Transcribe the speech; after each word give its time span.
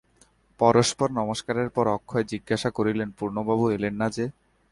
পরস্পর 0.59 1.07
নমস্কারের 1.11 1.69
পর 1.69 1.85
অক্ষয় 1.89 2.23
জিজ্ঞাসা 2.23 2.69
করিলেন, 2.69 3.09
পূর্ণবাবু 3.11 3.65
এলেন 3.69 3.93
না 3.95 4.07
যে? 4.09 4.25